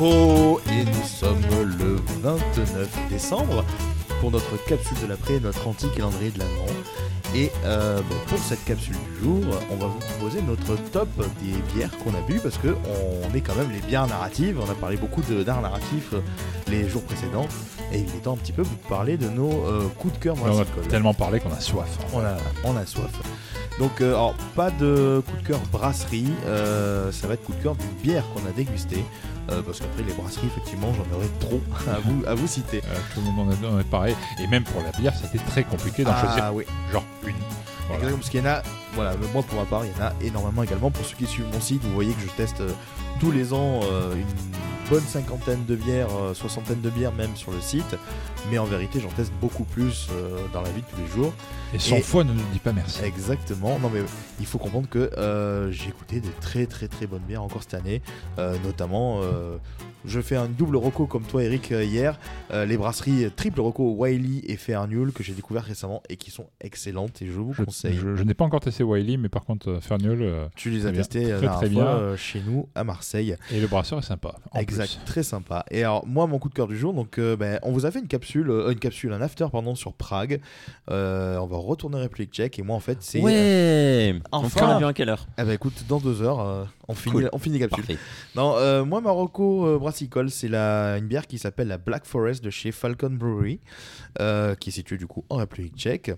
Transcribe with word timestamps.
ho 0.00 0.60
Et 0.70 0.84
nous 0.84 1.04
sommes 1.06 1.40
le 1.78 1.96
29 2.22 2.88
décembre 3.10 3.64
pour 4.20 4.30
notre 4.30 4.56
capsule 4.66 4.98
de 5.02 5.06
l'après, 5.06 5.40
notre 5.40 5.66
anti-calendrier 5.68 6.30
de 6.30 6.38
l'Avent. 6.38 6.72
Et 7.34 7.50
euh, 7.64 8.00
pour 8.28 8.38
cette 8.38 8.64
capsule 8.64 8.94
du 9.14 9.24
jour, 9.24 9.42
on 9.70 9.76
va 9.76 9.86
vous 9.88 9.98
proposer 9.98 10.40
notre 10.42 10.76
top 10.90 11.08
des 11.42 11.52
bières 11.74 11.90
qu'on 11.98 12.14
a 12.14 12.20
bu 12.26 12.38
parce 12.40 12.56
que 12.56 12.68
on 13.28 13.34
est 13.34 13.40
quand 13.40 13.54
même 13.56 13.70
les 13.72 13.80
bières 13.80 14.06
narratives. 14.06 14.58
On 14.58 14.70
a 14.70 14.74
parlé 14.74 14.96
beaucoup 14.96 15.20
d'art 15.22 15.60
narratif 15.60 16.10
euh, 16.14 16.20
les 16.68 16.88
jours 16.88 17.02
précédents 17.02 17.46
et 17.92 17.98
il 17.98 18.06
est 18.08 18.22
temps 18.22 18.34
un 18.34 18.36
petit 18.38 18.52
peu 18.52 18.62
de 18.62 18.68
vous 18.68 18.76
parler 18.88 19.16
de 19.18 19.28
nos 19.28 19.50
euh, 19.66 19.86
coups 19.98 20.14
de 20.14 20.18
cœur 20.18 20.36
On 20.42 20.60
a 20.60 20.64
tellement 20.88 21.14
parlé 21.14 21.40
qu'on 21.40 21.52
a 21.52 21.60
soif. 21.60 21.98
hein. 22.00 22.06
On 22.14 22.20
a, 22.20 22.36
on 22.64 22.76
a 22.76 22.86
soif. 22.86 23.10
Donc, 23.78 24.00
euh, 24.00 24.14
alors, 24.14 24.34
pas 24.54 24.70
de 24.70 25.22
coup 25.26 25.36
de 25.36 25.46
cœur 25.46 25.60
brasserie, 25.70 26.32
euh, 26.46 27.12
ça 27.12 27.26
va 27.26 27.34
être 27.34 27.44
coup 27.44 27.52
de 27.52 27.62
cœur 27.62 27.74
d'une 27.74 27.90
bière 28.02 28.24
qu'on 28.32 28.48
a 28.48 28.52
dégustée. 28.52 29.04
euh, 29.50 29.62
parce 29.62 29.80
qu'après, 29.80 30.02
les 30.02 30.12
brasseries, 30.14 30.46
effectivement, 30.46 30.92
j'en 30.94 31.16
aurais 31.16 31.28
trop 31.40 31.60
à 31.90 31.98
vous, 32.00 32.24
à 32.26 32.34
vous 32.34 32.46
citer. 32.46 32.80
Tout 33.14 33.20
le 33.20 33.30
monde 33.32 33.54
en 33.64 33.78
est, 33.78 33.84
pareil. 33.84 34.16
Et 34.42 34.46
même 34.46 34.64
pour 34.64 34.82
la 34.82 34.90
bière, 34.98 35.14
c'était 35.14 35.44
très 35.44 35.62
compliqué 35.62 36.04
d'en 36.04 36.16
choisir 36.16 36.44
Ah 36.44 36.52
oui, 36.52 36.64
genre 36.90 37.04
une. 37.26 37.34
Voilà. 37.88 38.10
Parce 38.16 38.30
qu'il 38.30 38.40
y 38.40 38.42
en 38.42 38.46
a, 38.46 38.62
voilà, 38.94 39.14
moi 39.32 39.42
pour 39.44 39.58
ma 39.58 39.64
part, 39.64 39.84
il 39.84 39.92
y 39.92 40.02
en 40.02 40.06
a 40.06 40.12
énormément 40.20 40.62
également. 40.64 40.90
Pour 40.90 41.04
ceux 41.04 41.14
qui 41.16 41.26
suivent 41.26 41.46
mon 41.52 41.60
site, 41.60 41.84
vous 41.84 41.92
voyez 41.92 42.12
que 42.14 42.22
je 42.22 42.30
teste 42.30 42.62
tous 43.20 43.30
les 43.30 43.52
ans 43.52 43.82
une 44.12 44.26
bonne 44.90 45.02
cinquantaine 45.02 45.64
de 45.66 45.74
bières, 45.76 46.08
euh, 46.16 46.34
soixantaine 46.34 46.80
de 46.80 46.90
bières 46.90 47.12
même 47.12 47.34
sur 47.36 47.50
le 47.52 47.60
site. 47.60 47.96
Mais 48.50 48.58
en 48.58 48.64
vérité, 48.64 49.00
j'en 49.00 49.08
teste 49.08 49.32
beaucoup 49.40 49.64
plus 49.64 50.08
euh, 50.12 50.38
dans 50.52 50.62
la 50.62 50.70
vie 50.70 50.82
de 50.82 50.86
tous 50.86 51.00
les 51.00 51.08
jours. 51.08 51.32
Et 51.74 51.78
son 51.80 51.96
Et- 51.96 52.00
foi 52.02 52.22
ne 52.22 52.32
nous 52.32 52.42
dit 52.52 52.60
pas 52.60 52.72
merci. 52.72 53.02
Exactement. 53.02 53.78
Non 53.80 53.90
mais 53.92 54.00
il 54.38 54.46
faut 54.46 54.58
comprendre 54.58 54.88
que 54.88 55.10
euh, 55.18 55.70
j'ai 55.72 55.90
goûté 55.90 56.20
des 56.20 56.28
très 56.40 56.66
très 56.66 56.86
très 56.86 57.06
bonnes 57.08 57.22
bières 57.26 57.42
encore 57.42 57.62
cette 57.62 57.74
année, 57.74 58.02
Euh, 58.38 58.56
notamment. 58.64 59.20
euh, 59.22 59.56
je 60.04 60.20
fais 60.20 60.36
un 60.36 60.46
double 60.46 60.76
reco 60.76 61.06
comme 61.06 61.24
toi 61.24 61.42
Eric 61.42 61.72
euh, 61.72 61.82
hier, 61.82 62.20
Euh, 62.52 62.64
les 62.64 62.76
brasseries 62.76 63.28
triple 63.34 63.60
reco 63.60 63.90
Wiley 63.96 64.40
et 64.46 64.56
Fairnewell 64.56 65.10
que 65.10 65.24
j'ai 65.24 65.32
découvert 65.32 65.64
récemment 65.64 66.00
et 66.08 66.16
qui 66.16 66.30
sont 66.30 66.46
excellentes 66.60 67.20
et 67.22 67.26
je 67.26 67.32
vous 67.32 67.52
Je, 67.52 67.64
conseille. 67.64 67.96
je- 68.00 68.14
je 68.14 68.22
n'ai 68.22 68.34
pas 68.34 68.44
encore 68.44 68.60
testé 68.60 68.84
Wiley, 68.84 69.16
mais 69.16 69.28
par 69.28 69.44
contre, 69.44 69.68
euh, 69.68 69.80
euh, 69.90 70.46
Tu 70.54 70.70
les 70.70 70.86
as 70.86 70.92
testés 70.92 71.32
euh, 71.32 71.38
Très, 71.38 71.48
très 71.48 71.56
fois, 71.56 71.68
bien. 71.68 71.86
euh, 71.86 72.16
chez 72.16 72.40
nous 72.46 72.68
à 72.76 72.84
Marseille. 72.84 73.36
et 73.50 73.60
le 73.60 73.66
brasseur 73.66 73.98
est 73.98 74.02
sympa. 74.02 74.36
en 74.52 74.60
exact, 74.80 74.96
plus. 74.98 75.04
très 75.12 75.22
sympa. 75.22 75.64
Et 75.70 75.82
alors 75.84 76.06
moi 76.06 76.26
mon 76.26 76.38
coup 76.38 76.48
de 76.48 76.54
cœur 76.54 76.68
du 76.68 76.76
jour, 76.78 76.92
donc 76.94 77.18
euh, 77.18 77.36
ben, 77.36 77.58
on 77.62 77.72
vous 77.72 77.86
a 77.86 77.90
fait 77.90 77.98
une 78.00 78.08
capsule, 78.08 78.50
euh, 78.50 78.70
une 78.72 78.78
capsule, 78.78 79.12
un 79.12 79.20
after 79.20 79.46
pardon 79.50 79.74
sur 79.74 79.92
Prague. 79.92 80.40
Euh, 80.90 81.36
on 81.38 81.46
va 81.46 81.56
retourner 81.56 81.98
République 81.98 82.32
Tchèque 82.32 82.58
et 82.58 82.62
moi 82.62 82.76
en 82.76 82.80
fait 82.80 82.98
c'est. 83.00 83.20
Ouais 83.20 84.14
Enfin. 84.32 84.46
Enfin 84.46 84.66
On 84.70 84.74
revient 84.74 84.84
à 84.86 84.92
quelle 84.92 85.08
heure? 85.08 85.26
Ah 85.36 85.44
bah 85.44 85.54
écoute, 85.54 85.84
dans 85.88 85.98
deux 85.98 86.22
heures, 86.22 86.40
euh, 86.40 86.64
on 86.88 86.94
finit, 86.94 87.12
Cool. 87.14 87.30
on 87.32 87.38
finit 87.38 87.58
la 87.58 87.66
capsule. 87.68 87.84
Parfait. 87.86 88.00
Non, 88.34 88.54
euh, 88.56 88.84
moi 88.84 89.00
Marocco 89.00 89.66
euh, 89.66 89.78
brassicole, 89.78 90.30
c'est 90.30 90.48
la 90.48 90.98
une 90.98 91.06
bière 91.06 91.26
qui 91.26 91.38
s'appelle 91.38 91.68
la 91.68 91.78
Black 91.78 92.04
Forest 92.06 92.42
de 92.44 92.50
chez 92.50 92.72
Falcon 92.72 93.10
Brewery, 93.10 93.60
euh, 94.20 94.54
qui 94.54 94.70
est 94.70 94.72
située 94.72 94.98
du 94.98 95.06
coup 95.06 95.24
en 95.30 95.36
République 95.36 95.76
Tchèque. 95.76 96.12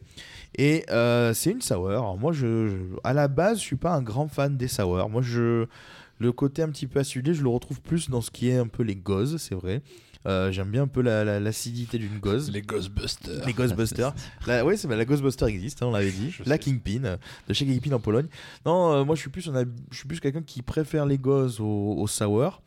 Et 0.56 0.84
euh, 0.90 1.32
c'est 1.34 1.50
une 1.50 1.60
sour. 1.60 1.88
Alors, 1.90 2.18
moi, 2.18 2.32
je, 2.32 2.68
je- 2.68 2.74
à 3.04 3.12
la 3.12 3.28
base, 3.28 3.58
je 3.58 3.62
suis 3.64 3.76
pas 3.76 3.92
un 3.92 4.02
grand 4.02 4.28
fan 4.28 4.56
des 4.56 4.66
sour. 4.68 5.08
Moi, 5.08 5.22
je 5.22 5.66
le 6.18 6.32
côté 6.32 6.62
un 6.62 6.68
petit 6.70 6.86
peu 6.86 6.98
acidulé, 7.00 7.34
je 7.34 7.42
le 7.42 7.48
retrouve 7.48 7.80
plus 7.80 8.10
dans 8.10 8.20
ce 8.20 8.30
qui 8.30 8.48
est 8.48 8.56
un 8.56 8.66
peu 8.66 8.82
les 8.82 8.96
gozes, 8.96 9.36
c'est 9.38 9.54
vrai. 9.54 9.82
Euh, 10.26 10.50
J'aime 10.50 10.70
bien 10.70 10.82
un 10.82 10.88
peu 10.88 11.00
la- 11.00 11.22
la- 11.24 11.38
l'acidité 11.38 11.96
d'une 11.96 12.18
goze. 12.18 12.50
Les 12.50 12.60
Ghostbusters. 12.60 13.46
Les 13.46 13.52
Ghostbusters. 13.52 14.12
La, 14.48 14.64
oui, 14.66 14.76
c'est 14.76 14.88
la 14.88 15.04
Ghostbuster 15.04 15.46
existe, 15.46 15.80
hein, 15.82 15.86
on 15.86 15.92
l'avait 15.92 16.10
dit. 16.10 16.30
Je 16.32 16.42
La 16.44 16.56
sais. 16.56 16.58
Kingpin 16.58 17.04
euh, 17.04 17.16
de 17.48 17.54
chez 17.54 17.64
Kingpin 17.64 17.92
en 17.92 18.00
Pologne. 18.00 18.26
Non, 18.66 18.92
euh, 18.92 19.04
moi 19.04 19.14
je 19.14 19.20
suis 19.20 19.30
plus, 19.30 19.48
on 19.48 19.54
a- 19.54 19.64
je 19.92 19.96
suis 19.96 20.08
plus 20.08 20.18
quelqu'un 20.18 20.42
qui 20.42 20.60
préfère 20.62 21.06
les 21.06 21.18
gozes 21.18 21.60
au, 21.60 21.94
au 21.96 22.06
sour. 22.08 22.62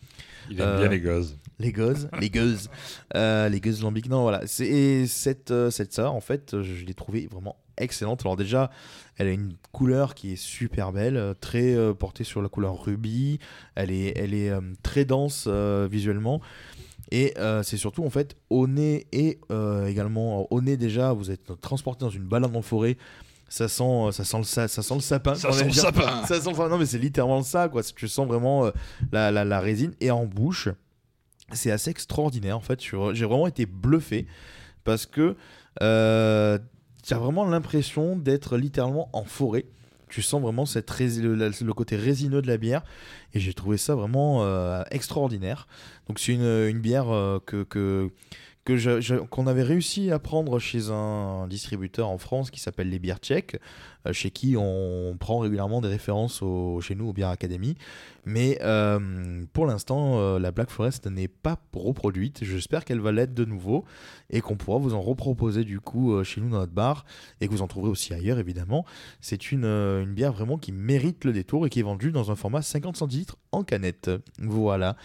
Il 0.49 0.59
aime 0.61 0.77
bien 0.79 0.87
les 0.89 1.01
gosses. 1.01 1.37
Les 1.59 1.71
gozes, 1.73 2.09
les 2.19 2.29
gozes, 2.31 2.69
les 3.13 3.59
gozes 3.61 3.81
lambiques. 3.83 4.09
Non, 4.09 4.21
voilà. 4.23 4.41
C'est 4.47 4.65
et 4.67 5.05
cette 5.07 5.53
cette 5.69 5.93
sour, 5.93 6.13
en 6.15 6.21
fait, 6.21 6.61
je 6.61 6.85
l'ai 6.85 6.93
trouvée 6.95 7.27
vraiment 7.29 7.57
excellente. 7.81 8.21
Alors 8.21 8.37
déjà, 8.37 8.69
elle 9.17 9.27
a 9.27 9.31
une 9.31 9.53
couleur 9.71 10.15
qui 10.15 10.33
est 10.33 10.35
super 10.35 10.91
belle, 10.91 11.17
euh, 11.17 11.33
très 11.33 11.73
euh, 11.75 11.93
portée 11.93 12.23
sur 12.23 12.41
la 12.41 12.49
couleur 12.49 12.83
rubis. 12.83 13.39
Elle 13.75 13.91
est, 13.91 14.17
elle 14.17 14.33
est 14.33 14.49
euh, 14.49 14.61
très 14.83 15.05
dense 15.05 15.45
euh, 15.47 15.87
visuellement. 15.91 16.41
Et 17.13 17.33
c'est 17.63 17.75
surtout 17.75 18.05
en 18.05 18.09
fait 18.09 18.37
au 18.49 18.67
nez 18.67 19.05
et 19.11 19.37
également 19.85 20.47
au 20.49 20.61
nez 20.61 20.77
déjà, 20.77 21.11
vous 21.11 21.29
êtes 21.29 21.59
transporté 21.59 22.05
dans 22.05 22.09
une 22.09 22.23
balade 22.23 22.55
en 22.55 22.61
forêt. 22.61 22.95
Ça 23.49 23.67
sent, 23.67 24.11
ça 24.13 24.23
sent 24.23 24.37
le, 24.37 24.43
sa- 24.43 24.69
ça 24.69 24.81
sent 24.81 24.93
le 24.95 25.01
sapin. 25.01 25.35
Ça 25.35 25.51
sent 25.51 25.65
le 25.65 25.71
sapin. 25.73 26.25
Ça 26.25 26.39
sent, 26.39 26.47
enfin, 26.47 26.69
non 26.69 26.77
mais 26.77 26.85
c'est 26.85 26.99
littéralement 26.99 27.43
ça 27.43 27.67
quoi. 27.67 27.83
Tu 27.83 28.07
sens 28.07 28.25
vraiment 28.25 28.63
euh, 28.67 28.71
la, 29.11 29.29
la, 29.29 29.43
la 29.43 29.59
résine 29.59 29.93
et 29.99 30.09
en 30.09 30.25
bouche, 30.25 30.69
c'est 31.51 31.69
assez 31.71 31.89
extraordinaire 31.91 32.55
en 32.55 32.61
fait. 32.61 32.79
J'ai 32.81 33.25
vraiment 33.25 33.47
été 33.47 33.65
bluffé 33.65 34.25
parce 34.85 35.05
que 35.05 35.35
euh, 35.81 36.59
tu 37.03 37.13
as 37.13 37.17
vraiment 37.17 37.45
l'impression 37.45 38.15
d'être 38.15 38.57
littéralement 38.57 39.09
en 39.13 39.23
forêt. 39.23 39.65
Tu 40.09 40.21
sens 40.21 40.41
vraiment 40.41 40.65
cette 40.65 40.91
le, 40.99 41.35
le 41.35 41.73
côté 41.73 41.95
résineux 41.95 42.41
de 42.41 42.47
la 42.47 42.57
bière 42.57 42.83
et 43.33 43.39
j'ai 43.39 43.53
trouvé 43.53 43.77
ça 43.77 43.95
vraiment 43.95 44.43
euh, 44.43 44.83
extraordinaire. 44.91 45.67
Donc 46.07 46.19
c'est 46.19 46.33
une, 46.33 46.79
bière 46.79 47.09
euh, 47.09 47.39
que, 47.45 47.63
que, 47.63 48.09
qu'on 49.29 49.47
avait 49.47 49.63
réussi 49.63 50.11
à 50.11 50.19
prendre 50.19 50.59
chez 50.59 50.89
un 50.89 51.47
distributeur 51.47 52.09
en 52.09 52.17
France 52.17 52.51
qui 52.51 52.59
s'appelle 52.59 52.89
Les 52.89 52.99
Bières 52.99 53.19
Tchèques, 53.19 53.57
chez 54.11 54.31
qui 54.31 54.55
on 54.57 55.15
prend 55.19 55.39
régulièrement 55.39 55.81
des 55.81 55.87
références 55.87 56.41
au, 56.41 56.81
chez 56.81 56.95
nous 56.95 57.09
au 57.09 57.13
Bière 57.13 57.29
Academy. 57.29 57.75
Mais 58.25 58.59
euh, 58.61 59.45
pour 59.53 59.65
l'instant, 59.65 60.19
euh, 60.19 60.39
la 60.39 60.51
Black 60.51 60.69
Forest 60.69 61.07
n'est 61.07 61.27
pas 61.27 61.57
reproduite. 61.73 62.43
J'espère 62.43 62.85
qu'elle 62.85 62.99
va 62.99 63.11
l'être 63.11 63.33
de 63.33 63.45
nouveau 63.45 63.85
et 64.29 64.41
qu'on 64.41 64.55
pourra 64.55 64.77
vous 64.77 64.93
en 64.93 65.01
reproposer 65.01 65.63
du 65.63 65.79
coup 65.79 66.13
euh, 66.13 66.23
chez 66.23 66.41
nous 66.41 66.49
dans 66.49 66.59
notre 66.59 66.71
bar 66.71 67.05
et 67.39 67.47
que 67.47 67.51
vous 67.51 67.61
en 67.61 67.67
trouverez 67.67 67.89
aussi 67.89 68.13
ailleurs 68.13 68.39
évidemment. 68.39 68.85
C'est 69.19 69.51
une, 69.51 69.65
euh, 69.65 70.05
bière 70.05 70.33
vraiment 70.33 70.57
qui 70.57 70.71
mérite 70.71 71.25
le 71.25 71.33
détour 71.33 71.65
et 71.65 71.69
qui 71.69 71.79
est 71.79 71.83
vendue 71.83 72.11
dans 72.11 72.31
un 72.31 72.35
format 72.35 72.61
50 72.61 72.97
centilitres 72.97 73.37
en 73.51 73.63
canette. 73.63 74.11
Voilà. 74.39 74.95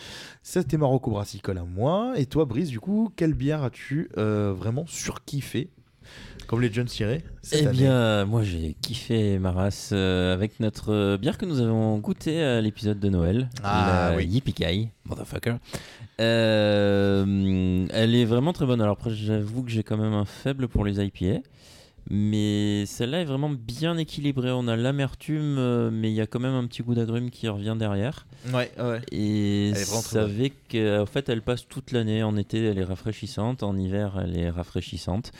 C'était 0.42 0.76
Marocco 0.76 1.10
Brassicole 1.10 1.58
à 1.58 1.64
moi. 1.64 2.14
Et 2.16 2.26
toi, 2.26 2.44
Brice, 2.44 2.68
du 2.68 2.80
coup, 2.80 3.12
quelle 3.16 3.34
bière 3.34 3.62
as-tu 3.62 4.10
euh, 4.16 4.52
vraiment 4.56 4.86
surkiffé 4.86 5.70
Comme 6.46 6.60
les 6.60 6.72
jeunes 6.72 6.86
tirés 6.86 7.22
cette 7.42 7.62
Eh 7.62 7.66
année 7.66 7.78
bien, 7.78 8.24
moi 8.24 8.42
j'ai 8.42 8.76
kiffé 8.80 9.38
ma 9.38 9.50
race 9.52 9.90
euh, 9.92 10.32
avec 10.32 10.60
notre 10.60 10.92
euh, 10.92 11.16
bière 11.16 11.38
que 11.38 11.44
nous 11.46 11.60
avons 11.60 11.98
goûtée 11.98 12.42
à 12.42 12.60
l'épisode 12.60 13.00
de 13.00 13.08
Noël. 13.08 13.48
Ah, 13.64 14.10
la 14.10 14.16
oui. 14.16 14.26
Yippee 14.26 14.90
motherfucker. 15.04 15.56
Euh, 16.20 17.86
elle 17.90 18.14
est 18.14 18.24
vraiment 18.24 18.52
très 18.52 18.66
bonne. 18.66 18.80
Alors 18.80 18.94
après, 18.94 19.10
j'avoue 19.10 19.62
que 19.62 19.70
j'ai 19.70 19.82
quand 19.82 19.96
même 19.96 20.14
un 20.14 20.24
faible 20.24 20.68
pour 20.68 20.84
les 20.84 21.04
IPA. 21.04 21.40
Mais 22.08 22.86
celle-là 22.86 23.22
est 23.22 23.24
vraiment 23.24 23.50
bien 23.50 23.98
équilibrée. 23.98 24.52
On 24.52 24.68
a 24.68 24.76
l'amertume, 24.76 25.56
euh, 25.58 25.90
mais 25.92 26.10
il 26.10 26.14
y 26.14 26.20
a 26.20 26.26
quand 26.28 26.38
même 26.38 26.54
un 26.54 26.64
petit 26.66 26.82
goût 26.82 26.94
d'agrumes 26.94 27.30
qui 27.30 27.48
revient 27.48 27.74
derrière. 27.76 28.26
Ouais, 28.54 28.70
ouais. 28.78 29.00
Et 29.10 29.70
Elle 29.70 29.76
est 29.76 29.84
vraiment 29.84 30.02
très 30.02 30.12
savez 30.12 30.52
qu'en 30.70 31.06
fait, 31.06 31.28
elle 31.28 31.42
passe 31.42 31.66
toute 31.66 31.90
l'année. 31.90 32.22
En 32.22 32.36
été, 32.36 32.64
elle 32.64 32.78
est 32.78 32.84
rafraîchissante. 32.84 33.64
En 33.64 33.76
hiver, 33.76 34.20
elle 34.22 34.38
est 34.38 34.50
rafraîchissante. 34.50 35.32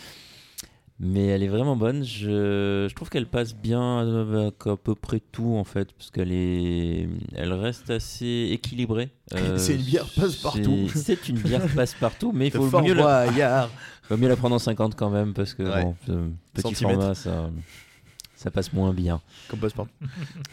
Mais 0.99 1.27
elle 1.27 1.43
est 1.43 1.49
vraiment 1.49 1.77
bonne. 1.77 2.05
Je, 2.05 2.87
je 2.89 2.95
trouve 2.95 3.11
qu'elle 3.11 3.27
passe 3.27 3.55
bien 3.55 3.99
avec 3.99 4.67
à 4.67 4.77
peu 4.77 4.95
près 4.95 5.21
tout 5.33 5.55
en 5.57 5.65
fait, 5.65 5.93
parce 5.93 6.11
qu'elle 6.11 6.33
est, 6.33 7.07
elle 7.35 7.53
reste 7.53 7.91
assez 7.91 8.49
équilibrée. 8.53 9.11
Euh, 9.35 9.59
C'est 9.59 9.75
une 9.75 9.83
bière 9.83 10.07
passe-partout. 10.15 10.89
c'est- 10.93 10.99
C'est 11.01 11.29
une 11.29 11.39
bière 11.39 11.67
passe-partout, 11.75 12.31
mais 12.33 12.47
il 12.47 12.53
faut 12.53 12.81
mieux, 12.81 12.95
la, 12.95 13.27
faut 14.05 14.17
mieux 14.17 14.29
la 14.29 14.37
prendre 14.37 14.55
en 14.55 14.61
50 14.61 14.95
quand 14.95 15.11
même, 15.11 15.35
parce 15.35 15.53
que 15.53 15.65
Ouais. 15.65 15.83
bon, 15.83 15.97
ce 16.07 16.13
petit 16.63 16.75
format, 16.77 17.15
ça, 17.17 17.51
ça 18.37 18.51
passe 18.53 18.73
moins 18.73 18.93
bien. 18.93 19.21
Comme 19.49 19.59
passe-partout. 19.59 19.91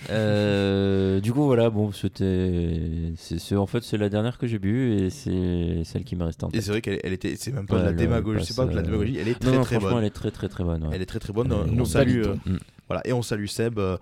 Euh, 0.10 1.20
du 1.22 1.32
coup, 1.32 1.44
voilà, 1.46 1.70
bon, 1.70 1.92
c'était. 1.92 3.14
c'est- 3.18 3.56
En 3.56 3.66
fait, 3.66 3.84
c'est 3.84 3.98
la 3.98 4.10
dernière 4.10 4.38
que 4.38 4.48
j'ai 4.48 4.60
bu 4.60 4.94
et 4.94 5.10
c'est 5.10 5.84
celle 5.86 6.04
qui 6.04 6.16
me 6.16 6.24
reste 6.24 6.44
en 6.44 6.50
Et 6.50 6.54
tête. 6.54 6.62
c'est 6.64 6.72
vrai 6.72 6.82
qu'elle 6.82 7.00
elle 7.04 7.14
était, 7.14 7.36
c'est 7.38 7.52
même 7.52 7.66
pas 7.66 7.80
de 7.80 7.86
la 7.86 7.94
démagogie, 7.94 8.46
c'est 8.46 8.56
pas 8.56 8.66
de 8.66 8.72
la 8.74 8.80
euh, 8.82 8.84
démagogie, 8.84 9.18
elle 9.18 9.28
est 9.28 9.44
Non, 9.44 9.50
très 9.52 9.58
non, 9.58 9.64
très 9.64 9.76
franchement, 9.76 9.90
bonne. 9.92 10.00
elle 10.00 10.08
est 10.08 10.10
très 10.12 10.32
très 10.32 10.50
très 10.50 10.64
bonne. 10.64 10.84
ouais. 10.84 10.90
Elle 10.94 11.02
est 11.02 11.06
très 11.06 11.20
très 11.20 11.34
bonne. 11.34 11.52
Est- 11.52 11.80
on 11.80 11.86
salue, 11.86 12.24
euh, 12.26 12.36
Mm. 12.46 12.58
Voilà, 12.94 13.08
et 13.08 13.14
on 13.14 13.22
salue 13.22 13.46
Seb 13.48 13.80
euh, 13.80 13.98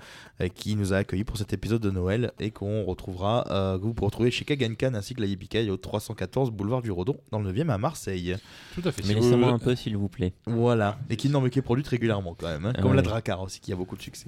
qui 0.53 0.75
nous 0.75 0.93
a 0.93 0.97
accueillis 0.97 1.23
pour 1.23 1.37
cet 1.37 1.53
épisode 1.53 1.81
de 1.81 1.89
Noël 1.91 2.31
et 2.39 2.51
qu'on 2.51 2.83
retrouvera, 2.83 3.45
euh, 3.49 3.77
que 3.77 3.83
vous 3.83 3.93
pourrez 3.93 4.07
retrouver 4.07 4.31
chez 4.31 4.43
Kagankan 4.45 4.93
ainsi 4.95 5.13
que 5.15 5.21
la 5.21 5.27
Yippee 5.27 5.69
au 5.69 5.77
314 5.77 6.51
boulevard 6.51 6.81
du 6.81 6.91
Rodon 6.91 7.17
dans 7.31 7.39
le 7.39 7.51
9e 7.51 7.69
à 7.69 7.77
Marseille. 7.77 8.35
Tout 8.75 8.81
à 8.85 8.91
fait. 8.91 9.01
Mais 9.03 9.07
Si 9.09 9.13
vous- 9.13 9.21
laissez-moi 9.21 9.49
un 9.49 9.59
peu, 9.59 9.75
s'il 9.75 9.95
vous 9.97 10.09
plaît. 10.09 10.33
Voilà, 10.45 10.97
et 11.09 11.15
qui 11.15 11.29
n'en 11.29 11.41
met 11.41 11.49
qui 11.49 11.59
est 11.59 11.61
produite 11.61 11.87
régulièrement 11.87 12.35
quand 12.37 12.47
même, 12.47 12.65
hein, 12.65 12.73
Ah 12.75 12.81
comme 12.81 12.91
ouais. 12.91 12.97
la 12.97 13.01
Dracar 13.03 13.41
aussi 13.41 13.59
qui 13.59 13.71
a 13.71 13.75
beaucoup 13.75 13.95
de 13.95 14.01
succès. 14.01 14.27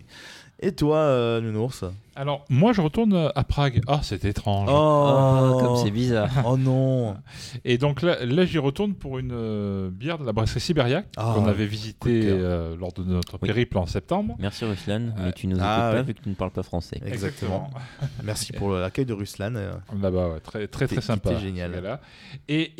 Et 0.60 0.71
toi, 0.71 0.98
euh, 0.98 1.42
Nounours? 1.42 1.83
Alors, 2.15 2.45
moi, 2.50 2.74
je 2.74 2.81
retourne 2.81 3.31
à 3.36 3.44
Prague. 3.44 3.81
Ah, 3.88 4.00
c'est 4.04 4.24
étrange. 4.25 4.69
Oh, 4.71 5.57
comme 5.62 5.75
c'est 5.77 5.92
bizarre. 5.92 6.30
Oh 6.45 6.57
non 6.57 7.15
Et 7.65 7.77
donc 7.77 8.01
là, 8.01 8.24
là 8.25 8.45
j'y 8.45 8.60
retourne 8.60 8.94
pour 8.94 9.18
une 9.18 9.31
euh, 9.33 9.89
bière 9.92 10.18
de 10.19 10.25
la 10.25 10.31
brasserie 10.33 10.60
Sibériac 10.60 11.07
Ah, 11.18 11.33
qu'on 11.36 11.45
avait 11.48 11.65
visitée 11.65 12.21
euh, 12.25 12.75
lors 12.77 12.94
de 12.94 13.04
notre 13.04 13.39
Oui. 13.42 13.48
périple 13.48 13.77
en 13.77 13.86
septembre. 13.88 14.36
Merci. 14.39 14.65
Ruslan, 14.65 15.13
mais 15.18 15.31
tu 15.33 15.48
nous 15.48 15.57
Ah, 15.60 15.63
écoutes 15.63 15.65
pas 15.65 15.94
ouais. 15.94 16.04
vu 16.04 16.13
que 16.13 16.21
tu 16.21 16.30
ne 16.30 16.36
parles 16.36 16.51
pas 16.51 16.63
français. 16.63 17.01
Exactement. 17.06 17.69
Merci 18.24 18.54
pour 18.54 18.74
l'accueil 18.74 19.06
de 19.06 19.13
Ruslan. 19.13 19.56
euh, 19.56 19.74
Là-bas, 20.01 20.30
ouais, 20.30 20.39
très 20.39 20.68
très, 20.68 20.88
très 20.88 21.01
sympa. 21.01 21.30
qui 21.30 21.36
était 21.36 21.45
génial. 21.45 22.00
Et 22.48 22.74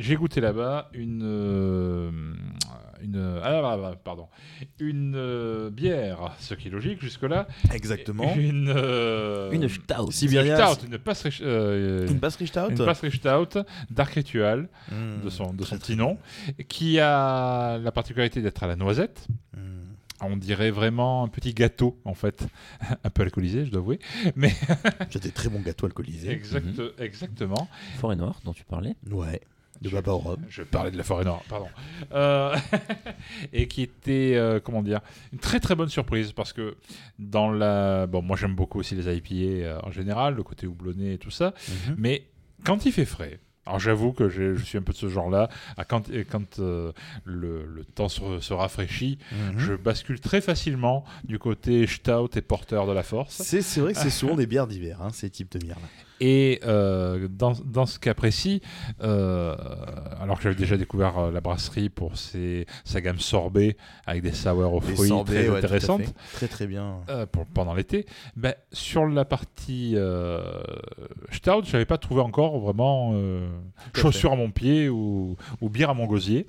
j'ai 0.00 0.16
goûté 0.16 0.40
là-bas 0.40 0.90
une, 0.92 1.22
euh, 1.24 2.10
une, 3.02 3.40
ah, 3.42 3.50
là, 3.50 3.76
là, 3.76 3.94
pardon, 4.02 4.28
une 4.80 5.14
euh, 5.16 5.70
bière, 5.70 6.32
ce 6.40 6.54
qui 6.54 6.68
est 6.68 6.70
logique 6.70 7.00
jusque-là. 7.02 7.46
Exactement. 7.72 8.34
Une, 8.36 8.72
euh, 8.74 9.50
Une 9.50 9.68
stout. 9.68 10.10
Siberia, 10.10 10.66
stout, 10.68 10.86
une 10.86 10.98
passerie, 10.98 11.38
euh, 11.42 12.06
une 12.08 12.20
passerie 12.20 12.46
stout. 12.46 12.70
une 12.70 12.76
passerie 12.84 13.10
stout 13.12 13.58
d'Arc 13.90 14.14
Ritual, 14.14 14.68
Mmh, 14.90 15.24
de 15.24 15.30
son, 15.30 15.52
de 15.52 15.64
son 15.64 15.78
petit 15.78 15.96
nom, 15.96 16.18
qui 16.68 16.98
a 17.00 17.78
la 17.78 17.92
particularité 17.92 18.40
d'être 18.42 18.62
à 18.62 18.66
la 18.66 18.76
noisette. 18.76 19.26
Mmh. 19.56 19.60
On 20.20 20.36
dirait 20.36 20.72
vraiment 20.72 21.22
un 21.22 21.28
petit 21.28 21.54
gâteau, 21.54 22.00
en 22.04 22.14
fait, 22.14 22.46
un 23.04 23.10
peu 23.10 23.22
alcoolisé, 23.22 23.64
je 23.66 23.70
dois 23.70 23.80
avouer. 23.80 24.00
J'ai 25.10 25.20
des 25.20 25.30
très 25.30 25.48
bons 25.48 25.60
gâteaux 25.60 25.86
alcoolisés. 25.86 26.30
Exact, 26.30 26.66
Mhm. 26.78 26.90
Exactement. 26.98 27.68
Forêt 27.98 28.16
Noire 28.16 28.40
dont 28.44 28.52
tu 28.52 28.64
parlais. 28.64 28.96
Ouais. 29.10 29.40
De 29.80 29.88
Baba. 29.90 30.12
Je 30.48 30.62
parlais 30.62 30.90
de 30.90 30.96
la 30.96 31.04
forêt 31.04 31.24
noire, 31.24 31.42
pardon. 31.48 31.68
Euh, 32.12 32.56
et 33.52 33.68
qui 33.68 33.82
était, 33.82 34.32
euh, 34.36 34.60
comment 34.60 34.82
dire, 34.82 35.00
une 35.32 35.38
très 35.38 35.60
très 35.60 35.74
bonne 35.74 35.88
surprise 35.88 36.32
parce 36.32 36.52
que 36.52 36.76
dans 37.18 37.50
la. 37.50 38.06
Bon, 38.06 38.22
moi 38.22 38.36
j'aime 38.36 38.54
beaucoup 38.54 38.80
aussi 38.80 38.94
les 38.94 39.14
IPA 39.16 39.34
euh, 39.66 39.78
en 39.82 39.90
général, 39.90 40.34
le 40.34 40.42
côté 40.42 40.66
houblonné 40.66 41.12
et 41.14 41.18
tout 41.18 41.30
ça, 41.30 41.54
Mhm. 41.88 41.94
mais 41.98 42.24
quand 42.64 42.86
il 42.86 42.92
fait 42.92 43.04
frais. 43.04 43.38
Alors 43.66 43.78
j'avoue 43.80 44.12
que 44.14 44.30
je 44.30 44.54
suis 44.56 44.78
un 44.78 44.82
peu 44.82 44.92
de 44.94 44.96
ce 44.98 45.08
genre-là. 45.10 45.50
Quand, 45.88 46.08
le, 46.58 46.94
le 47.24 47.84
temps 47.84 48.08
se, 48.08 48.40
se 48.40 48.52
rafraîchit, 48.54 49.18
Mhm. 49.30 49.58
je 49.58 49.74
bascule 49.74 50.20
très 50.20 50.40
facilement 50.40 51.04
du 51.24 51.38
côté 51.38 51.86
stout 51.86 52.30
et 52.36 52.40
porteur 52.40 52.86
de 52.86 52.92
la 52.92 53.02
force. 53.02 53.34
C'est 53.42 53.60
c'est 53.62 53.80
vrai 53.80 53.92
que 53.92 53.98
c'est 53.98 54.08
souvent 54.10 54.36
des 54.36 54.46
bières 54.46 54.66
d'hiver, 54.66 55.02
hein, 55.02 55.10
ces 55.12 55.28
types 55.30 55.52
de 55.52 55.58
bières-là. 55.58 55.86
Et 56.20 56.60
euh, 56.64 57.28
dans, 57.30 57.52
dans 57.64 57.86
ce 57.86 57.98
cas 57.98 58.14
précis, 58.14 58.60
euh, 59.02 59.54
alors 60.20 60.36
que 60.38 60.42
j'avais 60.42 60.54
déjà 60.56 60.76
découvert 60.76 61.18
euh, 61.18 61.30
la 61.30 61.40
brasserie 61.40 61.88
pour 61.88 62.16
ses, 62.16 62.66
sa 62.84 63.00
gamme 63.00 63.18
sorbet 63.20 63.76
avec 64.06 64.22
des 64.22 64.32
sours 64.32 64.74
aux 64.74 64.80
fruits 64.80 65.08
sorbets, 65.08 65.34
très 65.44 65.48
ouais, 65.48 65.58
intéressantes. 65.58 66.14
Très 66.32 66.48
très 66.48 66.66
bien. 66.66 67.00
pour- 67.32 67.46
pendant 67.46 67.74
l'été, 67.74 68.06
ben, 68.36 68.54
sur 68.72 69.06
la 69.06 69.24
partie 69.24 69.94
stout, 71.30 71.62
je 71.64 71.72
n'avais 71.72 71.84
pas 71.86 71.98
trouvé 71.98 72.20
encore 72.20 72.58
vraiment 72.58 73.12
Tout 73.92 74.00
à 74.00 74.02
chaussure 74.02 74.32
à 74.32 74.36
mon 74.36 74.50
pied 74.50 74.88
ou, 74.88 75.36
ou 75.60 75.68
bière 75.68 75.90
à 75.90 75.94
mon 75.94 76.06
gosier. 76.06 76.46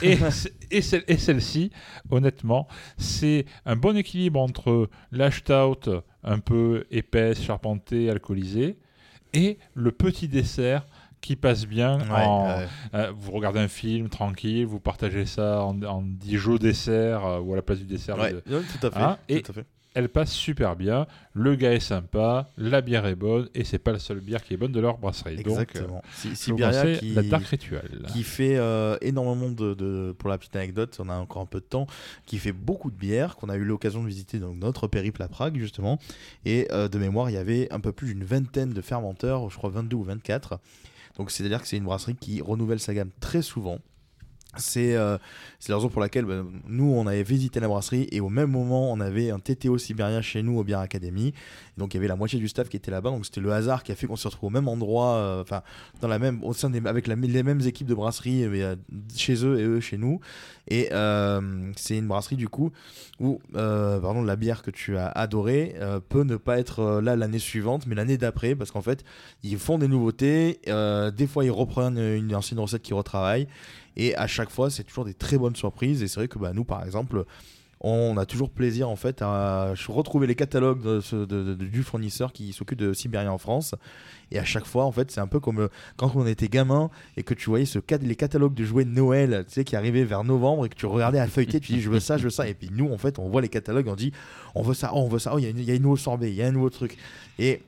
Et, 0.02 0.80
celle- 0.82 1.04
et 1.06 1.16
celle-ci, 1.16 1.70
honnêtement, 2.10 2.66
c'est 2.98 3.46
un 3.66 3.76
bon 3.76 3.96
équilibre 3.96 4.40
entre 4.40 4.88
la 5.12 5.30
stout 5.30 5.88
un 6.24 6.38
peu 6.40 6.84
épaisse, 6.90 7.40
charpentée, 7.42 8.10
alcoolisée, 8.10 8.78
et 9.36 9.58
le 9.74 9.92
petit 9.92 10.28
dessert 10.28 10.86
qui 11.20 11.34
passe 11.36 11.66
bien 11.66 11.98
Ouais, 11.98 12.24
en, 12.24 12.46
ouais. 12.58 12.66
euh, 12.94 13.12
vous 13.16 13.32
regardez 13.32 13.58
un 13.60 13.68
film 13.68 14.08
tranquille, 14.08 14.64
vous 14.66 14.78
partagez 14.80 15.26
ça 15.26 15.62
en, 15.64 15.80
en 15.82 16.02
Dijon 16.02 16.56
dessert 16.56 17.24
euh, 17.24 17.40
ou 17.40 17.52
à 17.52 17.56
la 17.56 17.62
place 17.62 17.78
du 17.78 17.84
dessert. 17.86 18.18
Ouais, 18.18 18.32
tout 18.34 18.86
à 18.86 18.90
fait. 18.90 18.98
Hein, 19.00 19.18
et- 19.28 19.42
tout 19.42 19.50
à 19.50 19.54
fait. 19.54 19.64
Elle 19.98 20.10
passe 20.10 20.30
super 20.30 20.76
bien, 20.76 21.06
le 21.32 21.54
gars 21.54 21.72
est 21.72 21.80
sympa, 21.80 22.50
la 22.58 22.82
bière 22.82 23.06
est 23.06 23.14
bonne 23.14 23.48
et 23.54 23.64
c'est 23.64 23.78
pas 23.78 23.92
la 23.92 23.98
seule 23.98 24.20
bière 24.20 24.42
qui 24.42 24.52
est 24.52 24.58
bonne 24.58 24.70
de 24.72 24.78
leur 24.78 24.98
brasserie. 24.98 25.36
Donc, 25.36 25.46
euh, 25.46 25.50
Exactement. 25.62 26.02
Si- 26.12 26.24
je 26.28 26.28
vous 26.30 26.36
Siberia 26.36 26.96
qui, 26.98 27.14
la 27.14 27.22
Dark 27.22 27.46
Ritual. 27.46 27.88
qui 28.12 28.22
fait 28.22 28.56
euh, 28.58 28.98
énormément 29.00 29.48
de, 29.50 29.72
de- 29.72 30.14
pour 30.18 30.28
la 30.28 30.36
petite 30.36 30.54
anecdote, 30.54 30.94
on 31.02 31.08
a 31.08 31.14
encore 31.16 31.40
un 31.40 31.46
peu 31.46 31.60
de 31.60 31.64
temps, 31.64 31.86
qui 32.26 32.36
fait 32.38 32.52
beaucoup 32.52 32.90
de 32.90 32.96
bières 32.96 33.36
qu'on 33.36 33.48
a 33.48 33.56
eu 33.56 33.64
l'occasion 33.64 34.02
de 34.02 34.08
visiter 34.08 34.38
dans 34.38 34.54
notre 34.54 34.86
périple 34.86 35.22
à 35.22 35.28
Prague 35.28 35.56
justement. 35.58 35.98
Et 36.44 36.68
euh, 36.72 36.88
de 36.88 36.98
mémoire, 36.98 37.30
il 37.30 37.32
y 37.32 37.38
avait 37.38 37.72
un 37.72 37.80
peu 37.80 37.92
plus 37.92 38.08
d'une 38.14 38.24
vingtaine 38.24 38.74
de 38.74 38.80
fermenteurs, 38.82 39.48
je 39.48 39.56
crois 39.56 39.70
22 39.70 39.96
ou 39.96 40.02
24. 40.02 40.60
Donc 41.16 41.30
c'est-à-dire 41.30 41.62
que 41.62 41.68
c'est 41.68 41.78
une 41.78 41.84
brasserie 41.84 42.16
qui 42.16 42.42
renouvelle 42.42 42.80
sa 42.80 42.92
gamme 42.92 43.08
très 43.20 43.40
souvent. 43.40 43.78
C'est 44.56 44.96
euh, 44.96 45.18
c'est 45.58 45.70
la 45.70 45.76
raison 45.76 45.88
pour 45.88 46.00
laquelle 46.00 46.24
bah, 46.24 46.44
nous, 46.68 46.92
on 46.92 47.06
avait 47.06 47.22
visité 47.22 47.60
la 47.60 47.68
brasserie 47.68 48.08
et 48.12 48.20
au 48.20 48.28
même 48.28 48.50
moment, 48.50 48.92
on 48.92 49.00
avait 49.00 49.30
un 49.30 49.38
TTO 49.38 49.78
sibérien 49.78 50.20
chez 50.22 50.42
nous 50.42 50.58
au 50.58 50.64
Bière 50.64 50.80
Academy. 50.80 51.32
Donc 51.76 51.94
il 51.94 51.96
y 51.96 51.98
avait 51.98 52.08
la 52.08 52.16
moitié 52.16 52.38
du 52.38 52.48
staff 52.48 52.68
qui 52.68 52.76
était 52.76 52.90
là-bas. 52.90 53.10
Donc 53.10 53.26
c'était 53.26 53.40
le 53.40 53.52
hasard 53.52 53.82
qui 53.82 53.92
a 53.92 53.94
fait 53.94 54.06
qu'on 54.06 54.16
se 54.16 54.28
retrouve 54.28 54.48
au 54.48 54.52
même 54.52 54.68
endroit, 54.68 55.14
euh, 55.14 55.42
enfin 55.42 55.62
dans 56.00 56.08
la 56.08 56.18
même, 56.18 56.42
au 56.44 56.52
sein 56.52 56.70
des, 56.70 56.86
avec 56.86 57.06
les 57.06 57.42
mêmes 57.42 57.60
équipes 57.62 57.86
de 57.86 57.94
brasserie, 57.94 58.46
mais 58.48 58.62
euh, 58.62 58.76
chez 59.14 59.44
eux 59.44 59.58
et 59.58 59.64
eux 59.64 59.80
chez 59.80 59.98
nous. 59.98 60.20
Et 60.68 60.88
c'est 61.76 61.96
une 61.96 62.08
brasserie 62.08 62.36
du 62.36 62.48
coup 62.48 62.72
où, 63.20 63.40
pardon, 63.52 64.22
la 64.22 64.36
bière 64.36 64.62
que 64.62 64.72
tu 64.72 64.96
as 64.96 65.06
adorée 65.06 65.76
peut 66.08 66.24
ne 66.24 66.36
pas 66.36 66.58
être 66.58 67.00
là 67.00 67.14
l'année 67.14 67.38
suivante, 67.38 67.86
mais 67.86 67.94
l'année 67.94 68.18
d'après, 68.18 68.56
parce 68.56 68.72
qu'en 68.72 68.82
fait, 68.82 69.04
ils 69.44 69.58
font 69.58 69.78
des 69.78 69.86
nouveautés. 69.86 70.60
des 70.66 71.26
fois, 71.28 71.44
ils 71.44 71.52
reprennent 71.52 71.98
une 71.98 72.34
ancienne 72.34 72.58
recette 72.58 72.82
qu'ils 72.82 72.94
retravaillent. 72.94 73.46
Et 73.96 74.14
à 74.16 74.26
chaque 74.26 74.50
fois, 74.50 74.70
c'est 74.70 74.84
toujours 74.84 75.04
des 75.04 75.14
très 75.14 75.38
bonnes 75.38 75.56
surprises. 75.56 76.02
Et 76.02 76.08
c'est 76.08 76.20
vrai 76.20 76.28
que 76.28 76.38
bah, 76.38 76.52
nous, 76.52 76.64
par 76.64 76.84
exemple, 76.84 77.24
on 77.80 78.16
a 78.16 78.24
toujours 78.24 78.50
plaisir 78.50 78.88
en 78.88 78.96
fait 78.96 79.20
à 79.20 79.74
retrouver 79.88 80.26
les 80.26 80.34
catalogues 80.34 81.02
du 81.58 81.82
fournisseur 81.82 82.32
qui 82.32 82.52
s'occupe 82.52 82.78
de 82.78 82.92
Sibéria 82.92 83.32
en 83.32 83.38
France. 83.38 83.74
Et 84.30 84.38
à 84.38 84.44
chaque 84.44 84.64
fois, 84.64 84.84
en 84.84 84.92
fait, 84.92 85.10
c'est 85.10 85.20
un 85.20 85.26
peu 85.26 85.40
comme 85.40 85.60
euh, 85.60 85.68
quand 85.96 86.16
on 86.16 86.26
était 86.26 86.48
gamin 86.48 86.90
et 87.16 87.22
que 87.22 87.34
tu 87.34 87.48
voyais 87.48 87.66
les 88.00 88.16
catalogues 88.16 88.54
de 88.54 88.64
jouets 88.64 88.84
de 88.84 88.90
Noël, 88.90 89.44
tu 89.46 89.54
sais, 89.54 89.64
qui 89.64 89.76
arrivaient 89.76 90.04
vers 90.04 90.24
novembre 90.24 90.66
et 90.66 90.68
que 90.68 90.74
tu 90.74 90.86
regardais 90.86 91.18
à 91.20 91.28
feuilleter, 91.28 91.60
tu 91.60 91.74
dis 91.74 91.80
je 91.80 91.90
veux 91.90 92.00
ça, 92.00 92.16
je 92.16 92.24
veux 92.24 92.30
ça. 92.30 92.48
Et 92.48 92.54
puis 92.54 92.70
nous, 92.72 92.90
en 92.92 92.98
fait, 92.98 93.18
on 93.18 93.28
voit 93.28 93.40
les 93.42 93.48
catalogues, 93.48 93.88
on 93.88 93.94
dit 93.94 94.12
on 94.54 94.62
veut 94.62 94.74
ça, 94.74 94.90
oh, 94.94 95.02
on 95.02 95.08
veut 95.08 95.18
ça, 95.18 95.32
oh, 95.34 95.38
il 95.38 95.44
y, 95.44 95.70
a 95.70 95.74
une- 95.74 95.82
nouveau 95.82 95.96
sorbet, 95.96 96.30
il 96.30 96.34
y 96.34 96.42
a 96.42 96.46
un 96.46 96.52
nouveau 96.52 96.70
truc. 96.70 96.96
Et 97.38 97.62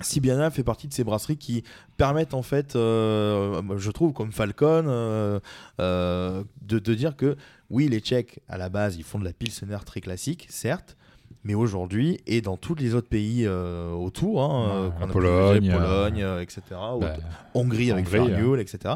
Sibiana 0.00 0.50
fait 0.50 0.64
partie 0.64 0.88
de 0.88 0.92
ces 0.92 1.04
brasseries 1.04 1.36
qui 1.36 1.62
permettent 1.96 2.34
en 2.34 2.42
fait, 2.42 2.74
euh, 2.74 3.62
je 3.76 3.90
trouve 3.90 4.12
comme 4.12 4.32
Falcon, 4.32 4.84
euh, 4.86 5.38
euh, 5.80 6.42
de, 6.62 6.78
de 6.78 6.94
dire 6.94 7.16
que 7.16 7.36
oui, 7.70 7.88
les 7.88 8.00
Tchèques 8.00 8.40
à 8.48 8.58
la 8.58 8.68
base 8.68 8.96
ils 8.96 9.04
font 9.04 9.18
de 9.18 9.24
la 9.24 9.32
pilsener 9.32 9.78
très 9.86 10.00
classique, 10.00 10.46
certes, 10.50 10.96
mais 11.44 11.54
aujourd'hui 11.54 12.20
et 12.26 12.40
dans 12.40 12.56
tous 12.56 12.74
les 12.74 12.94
autres 12.94 13.08
pays 13.08 13.46
autour, 13.46 14.42
hein, 14.42 14.88
Ouais, 14.88 14.92
la 14.98 15.04
a 15.04 15.08
Pologne, 15.08 15.72
Pologne, 15.72 16.26
etc., 16.40 16.62
ou 16.94 17.00
Bah, 17.00 17.16
Hongrie 17.54 17.92
avec 17.92 18.06
Hongrie, 18.06 18.32
Farmule, 18.34 18.60
etc. 18.60 18.94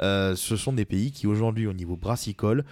Ce 0.00 0.56
sont 0.56 0.72
des 0.72 0.84
pays 0.84 1.12
qui 1.12 1.26
aujourd'hui 1.26 1.66
au 1.66 1.72
niveau 1.72 1.96
brassicole, 1.96 2.64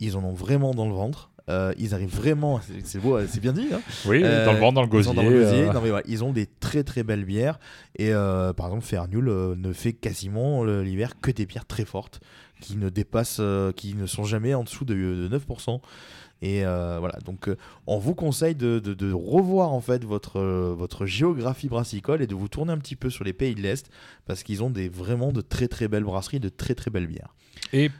ils 0.00 0.16
en 0.16 0.24
ont 0.24 0.34
vraiment 0.34 0.74
dans 0.74 0.88
le 0.88 0.94
ventre. 0.94 1.30
Euh, 1.50 1.74
ils 1.76 1.92
arrivent 1.92 2.14
vraiment, 2.14 2.60
c'est- 2.84 2.98
beau, 2.98 3.18
c'est 3.26 3.40
bien 3.40 3.52
dit. 3.52 3.68
Hein 3.72 3.80
oui, 4.06 4.22
Euh, 4.24 4.46
dans 4.46 4.52
le 4.54 4.58
ventre, 4.58 4.74
dans 4.74 4.80
le 4.80 4.86
ils 4.86 4.90
gosier. 4.90 5.04
sont 5.08 5.14
dans 5.14 5.22
le 5.22 5.28
gosier. 5.30 5.68
euh, 5.68 5.72
Non, 5.74 5.80
mais 5.82 5.90
ils 6.06 6.24
ont 6.24 6.32
des 6.32 6.46
très 6.46 6.84
très 6.84 7.02
belles 7.02 7.24
bières. 7.26 7.58
Et 7.96 8.14
euh, 8.14 8.52
par 8.54 8.66
exemple, 8.66 8.84
Fernul 8.84 9.28
euh, 9.28 9.54
ne 9.56 9.72
fait 9.74 9.92
quasiment 9.92 10.64
euh, 10.64 10.82
l'hiver 10.82 11.20
que 11.20 11.30
des 11.30 11.44
bières 11.44 11.66
très 11.66 11.84
fortes 11.84 12.20
qui 12.62 12.76
ne 12.76 12.88
dépassent, 12.88 13.38
euh, 13.40 13.72
qui 13.72 13.94
ne 13.94 14.06
sont 14.06 14.24
jamais 14.24 14.54
en 14.54 14.64
dessous 14.64 14.86
de, 14.86 14.94
de 14.94 15.28
9%. 15.28 15.80
Et 16.42 16.64
euh, 16.64 16.96
voilà, 16.98 17.18
donc 17.24 17.48
euh, 17.48 17.56
on 17.86 17.98
vous 17.98 18.14
conseille 18.14 18.54
de, 18.54 18.78
de- 18.78 18.92
de 18.94 19.12
revoir 19.12 19.72
en 19.72 19.80
fait 19.80 20.04
votre, 20.04 20.38
euh, 20.40 20.74
votre 20.76 21.06
géographie 21.06 21.68
brassicole 21.68 22.20
et 22.22 22.26
de 22.26 22.34
vous 22.34 22.48
tourner 22.48 22.72
un 22.72 22.78
petit 22.78 22.96
peu 22.96 23.08
sur 23.08 23.24
les 23.24 23.32
pays 23.32 23.54
de 23.54 23.60
l'Est 23.62 23.88
parce 24.26 24.42
qu'ils 24.42 24.62
ont 24.62 24.68
des, 24.70 24.88
vraiment 24.88 25.32
de 25.32 25.40
très 25.40 25.68
très 25.68 25.88
belles 25.88 26.04
brasseries, 26.04 26.40
de 26.40 26.48
très 26.50 26.74
très 26.74 26.90
belles 26.90 27.06
bières. 27.06 27.34
Et 27.72 27.86
euh, 27.86 27.90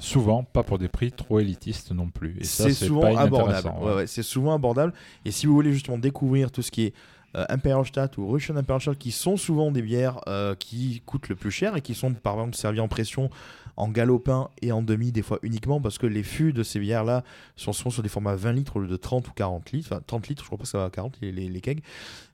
souvent 0.00 0.44
pas 0.44 0.62
pour 0.62 0.78
des 0.78 0.88
prix 0.88 1.12
trop 1.12 1.40
élitistes 1.40 1.92
non 1.92 2.08
plus. 2.08 2.36
Et 2.40 2.44
c'est 2.44 2.72
souvent 2.72 3.00
pas 3.00 3.20
abordable. 3.20 3.72
ouais. 3.80 3.94
ouais, 3.94 4.06
c'est 4.06 4.22
souvent 4.22 4.54
abordable. 4.54 4.92
Et 5.24 5.30
si 5.30 5.46
vous 5.46 5.54
voulez 5.54 5.72
justement 5.72 5.98
découvrir 5.98 6.50
tout 6.50 6.62
ce 6.62 6.70
qui 6.70 6.84
est 6.84 6.94
euh, 7.36 7.44
Imperial 7.48 7.84
Stadt 7.84 8.16
ou 8.18 8.28
Russian 8.28 8.56
Imperial 8.56 8.80
Stadt, 8.80 8.98
qui 8.98 9.10
sont 9.10 9.36
souvent 9.36 9.72
des 9.72 9.82
bières 9.82 10.20
euh, 10.28 10.54
qui 10.54 11.02
coûtent 11.04 11.28
le 11.28 11.34
plus 11.34 11.50
cher 11.50 11.76
et 11.76 11.80
qui 11.80 11.94
sont 11.94 12.12
par 12.14 12.34
exemple 12.34 12.54
servies 12.54 12.80
en 12.80 12.88
pression 12.88 13.30
en 13.76 13.88
galopin 13.88 14.50
et 14.62 14.70
en 14.70 14.82
demi, 14.82 15.10
des 15.10 15.22
fois 15.22 15.40
uniquement, 15.42 15.80
parce 15.80 15.98
que 15.98 16.06
les 16.06 16.22
fûts 16.22 16.52
de 16.52 16.62
ces 16.62 16.78
bières-là 16.78 17.24
sont 17.56 17.72
souvent 17.72 17.90
sur 17.90 18.02
des 18.04 18.08
formats 18.08 18.36
20 18.36 18.52
litres 18.52 18.76
au 18.76 18.80
lieu 18.80 18.86
de 18.86 18.96
30 18.96 19.26
ou 19.28 19.32
40 19.32 19.72
litres. 19.72 19.88
Enfin, 19.90 20.00
30 20.06 20.28
litres, 20.28 20.42
je 20.42 20.46
crois 20.46 20.58
pas 20.58 20.62
que 20.62 20.68
ça 20.68 20.78
va 20.78 20.84
à 20.84 20.90
40, 20.90 21.18
les, 21.22 21.60
kegs. 21.60 21.80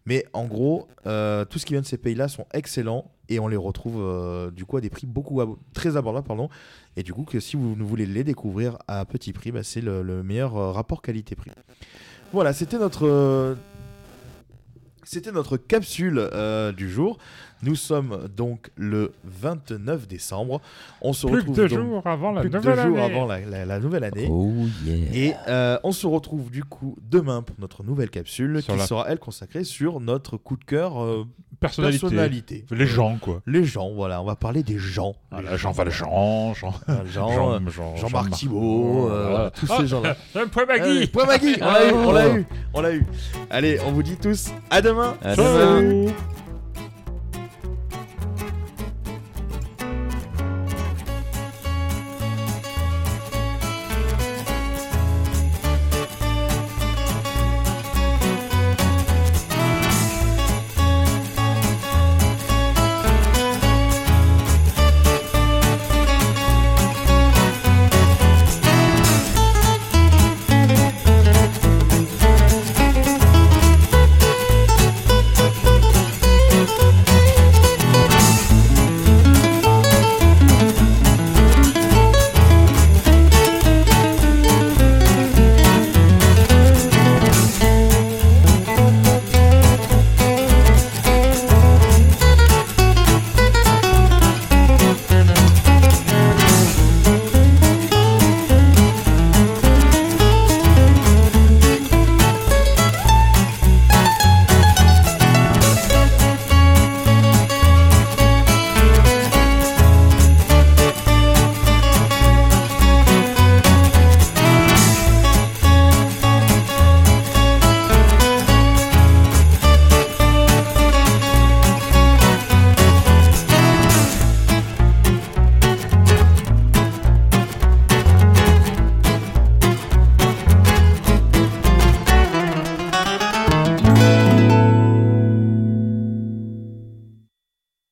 Mais 0.04 0.26
en 0.34 0.44
gros, 0.44 0.86
euh, 1.06 1.46
tout 1.46 1.58
ce 1.58 1.64
qui 1.64 1.72
vient 1.72 1.80
de 1.80 1.86
ces 1.86 1.96
pays-là 1.96 2.28
sont 2.28 2.44
excellents 2.52 3.10
et 3.30 3.38
on 3.38 3.48
les 3.48 3.56
retrouve 3.56 4.52
du 4.52 4.66
coup 4.66 4.76
à 4.76 4.80
des 4.82 4.90
prix 4.90 5.06
beaucoup 5.06 5.40
très 5.72 5.96
abordables. 5.96 6.26
Pardon. 6.26 6.50
Et 6.96 7.02
du 7.02 7.14
coup, 7.14 7.22
que 7.22 7.40
si 7.40 7.56
vous 7.56 7.74
voulez 7.74 8.04
les 8.04 8.24
découvrir 8.24 8.76
à 8.88 9.04
petit 9.06 9.32
prix, 9.32 9.50
bah, 9.50 9.62
c'est 9.62 9.80
le, 9.80 10.02
le 10.02 10.22
meilleur 10.22 10.74
rapport 10.74 11.00
qualité-prix. 11.00 11.52
Voilà, 12.32 12.52
c'était 12.52 12.78
notre. 12.78 13.56
C'était 15.04 15.32
notre 15.32 15.56
capsule 15.56 16.18
euh, 16.18 16.72
du 16.72 16.90
jour. 16.90 17.18
Nous 17.62 17.74
sommes 17.76 18.28
donc 18.36 18.70
le 18.76 19.12
29 19.24 20.08
décembre. 20.08 20.60
On 21.02 21.12
se 21.12 21.26
Plus 21.26 21.36
retrouve 21.40 21.56
deux 21.56 21.68
donc 21.68 21.78
jours 21.78 22.06
avant 22.06 22.32
la 22.32 22.40
plus 22.40 22.50
nouvelle 22.50 22.76
deux 22.76 22.82
jours 22.82 22.98
année. 22.98 23.14
avant 23.14 23.26
la, 23.26 23.40
la- 23.40 23.64
la 23.66 23.78
nouvelle 23.80 24.04
année. 24.04 24.28
Oh 24.30 24.52
yeah. 24.84 24.96
Et 25.14 25.34
euh, 25.48 25.78
on 25.84 25.92
se 25.92 26.06
retrouve 26.06 26.50
du 26.50 26.64
coup 26.64 26.96
demain 27.10 27.42
pour 27.42 27.56
notre 27.58 27.82
nouvelle 27.84 28.10
capsule 28.10 28.62
Sur 28.62 28.74
qui 28.74 28.80
la- 28.80 28.86
sera 28.86 29.04
elle 29.08 29.18
consacrée 29.18 29.64
sur 29.64 30.00
notre 30.00 30.36
coup 30.36 30.56
de 30.56 30.64
cœur 30.64 31.02
euh, 31.02 31.24
Personnalité. 31.60 32.00
personnalité. 32.00 32.64
Les 32.70 32.86
gens, 32.86 33.18
quoi. 33.20 33.42
Les 33.46 33.64
gens, 33.64 33.90
voilà, 33.92 34.22
on 34.22 34.24
va 34.24 34.34
parler 34.36 34.62
des 34.62 34.78
gens. 34.78 35.14
Voilà, 35.30 35.50
Les 35.52 35.58
Jean. 35.58 35.72
Valjean, 35.72 36.54
Jean... 36.54 36.72
Euh, 36.88 36.94
Jean, 37.04 37.60
Jean- 37.68 37.96
Jean-Marc 37.96 38.30
Jean- 38.30 38.36
Thibault, 38.36 39.10
euh, 39.10 39.28
Voilà. 39.28 39.50
tous 39.50 39.66
Ah, 39.70 39.76
ces 39.78 39.86
gens-là. 39.86 40.16
Un 40.36 40.46
point 40.48 40.64
Allez, 40.70 41.06
point 41.08 41.26
Maggie, 41.26 41.56
on 41.60 41.66
l'a 41.70 41.86
eu, 41.86 41.92
on 41.92 42.12
l'a 42.12 42.28
eu, 42.34 42.46
on 42.72 42.80
l'a 42.80 42.92
eu. 42.94 43.06
Allez, 43.50 43.78
on 43.86 43.92
vous 43.92 44.02
dit 44.02 44.16
tous 44.16 44.48
à 44.70 44.80
demain. 44.80 45.16
À 45.22 45.36
demain. 45.36 46.12